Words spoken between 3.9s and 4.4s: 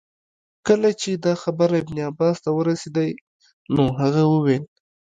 هغه